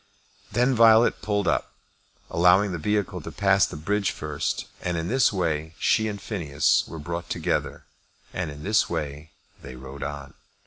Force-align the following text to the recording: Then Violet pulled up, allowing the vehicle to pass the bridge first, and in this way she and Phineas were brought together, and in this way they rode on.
Then 0.51 0.73
Violet 0.73 1.21
pulled 1.21 1.47
up, 1.47 1.73
allowing 2.31 2.71
the 2.71 2.79
vehicle 2.79 3.21
to 3.21 3.31
pass 3.31 3.67
the 3.67 3.75
bridge 3.77 4.09
first, 4.09 4.65
and 4.81 4.97
in 4.97 5.09
this 5.09 5.31
way 5.31 5.75
she 5.77 6.07
and 6.07 6.19
Phineas 6.19 6.85
were 6.87 6.97
brought 6.97 7.29
together, 7.29 7.83
and 8.33 8.49
in 8.49 8.63
this 8.63 8.89
way 8.89 9.29
they 9.61 9.75
rode 9.75 10.01
on. 10.01 10.33